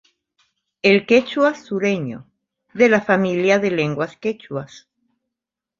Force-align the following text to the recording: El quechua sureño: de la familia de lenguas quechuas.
El 0.81 1.05
quechua 1.05 1.53
sureño: 1.53 2.25
de 2.73 2.89
la 2.89 3.01
familia 3.01 3.59
de 3.59 3.69
lenguas 3.69 4.17
quechuas. 4.17 4.87